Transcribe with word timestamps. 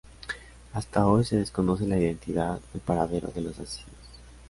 Hasta 0.73 1.05
hoy 1.05 1.23
se 1.23 1.35
desconoce 1.35 1.85
la 1.85 1.95
identidad 1.99 2.55
o 2.57 2.61
el 2.73 2.81
paradero 2.81 3.27
de 3.27 3.41
los 3.41 3.59
asesinos. 3.59 3.93